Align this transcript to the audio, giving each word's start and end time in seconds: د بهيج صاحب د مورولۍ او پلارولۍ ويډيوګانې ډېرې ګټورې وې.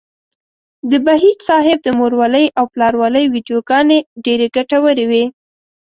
د 0.89 0.91
بهيج 1.05 1.37
صاحب 1.49 1.79
د 1.83 1.87
مورولۍ 1.99 2.45
او 2.59 2.65
پلارولۍ 2.73 3.25
ويډيوګانې 3.27 3.99
ډېرې 4.25 4.47
ګټورې 4.55 5.05
وې. 5.11 5.23